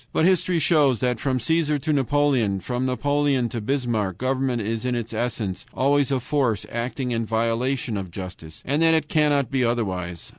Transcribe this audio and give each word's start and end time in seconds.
But 0.13 0.25
history 0.25 0.57
shows 0.57 0.99
that 1.01 1.19
from 1.19 1.39
Caesar 1.39 1.77
to 1.77 1.93
Napoleon, 1.93 2.53
and 2.53 2.63
from 2.63 2.87
Napoleon 2.87 3.49
to 3.49 3.61
Bismarck, 3.61 4.17
government 4.17 4.59
is 4.63 4.83
in 4.83 4.95
its 4.95 5.13
essence 5.13 5.63
always 5.75 6.09
a 6.09 6.19
force 6.19 6.65
acting 6.71 7.11
in 7.11 7.23
violation 7.23 7.97
of 7.97 8.09
justice, 8.09 8.63
and 8.65 8.81
that 8.81 8.95
it 8.95 9.07
cannot 9.07 9.51
be 9.51 9.63
otherwise. 9.63 10.29